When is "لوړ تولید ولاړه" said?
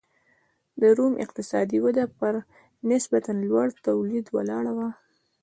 3.49-4.71